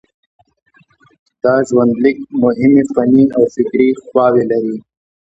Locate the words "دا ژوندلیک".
1.43-2.17